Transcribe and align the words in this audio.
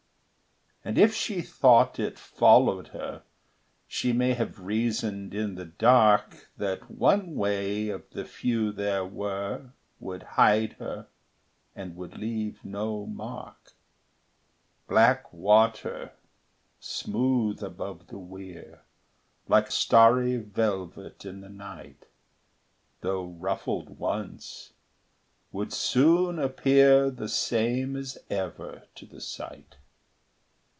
And 0.83 0.97
if 0.97 1.13
she 1.13 1.41
thought 1.41 1.99
it 1.99 2.17
followed 2.17 2.87
her, 2.87 3.21
She 3.87 4.13
may 4.13 4.33
have 4.33 4.61
reasoned 4.61 5.31
in 5.31 5.53
the 5.53 5.65
dark 5.65 6.49
That 6.57 6.89
one 6.89 7.35
way 7.35 7.89
of 7.89 8.09
the 8.09 8.25
few 8.25 8.71
there 8.71 9.05
were 9.05 9.73
Would 9.99 10.23
hide 10.41 10.73
her 10.79 11.07
and 11.75 11.95
would 11.95 12.17
leave 12.17 12.65
no 12.65 13.05
mark: 13.05 13.73
Black 14.87 15.31
water, 15.31 16.13
smooth 16.79 17.61
above 17.61 18.07
the 18.07 18.17
weir 18.17 18.81
Like 19.47 19.69
starry 19.69 20.37
velvet 20.37 21.23
in 21.27 21.41
the 21.41 21.49
night, 21.49 22.07
Though 23.01 23.25
ruffled 23.25 23.99
once, 23.99 24.73
would 25.51 25.71
soon 25.73 26.39
appear 26.39 27.11
The 27.11 27.29
same 27.29 27.95
as 27.95 28.17
ever 28.31 28.87
to 28.95 29.05
the 29.05 29.21
sight. 29.21 29.77